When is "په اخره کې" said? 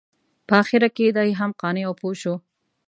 0.47-1.07